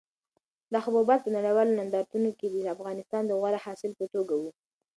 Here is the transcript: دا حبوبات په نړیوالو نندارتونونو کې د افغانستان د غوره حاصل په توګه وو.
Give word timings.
دا 0.71 0.79
حبوبات 0.85 1.19
په 1.23 1.29
نړیوالو 1.37 1.77
نندارتونونو 1.79 2.31
کې 2.39 2.47
د 2.49 2.55
افغانستان 2.75 3.23
د 3.25 3.31
غوره 3.39 3.59
حاصل 3.65 3.91
په 3.99 4.05
توګه 4.13 4.33
وو. 4.41 4.51